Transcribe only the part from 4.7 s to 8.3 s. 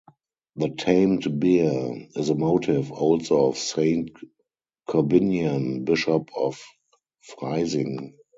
Corbinian, bishop of Freising.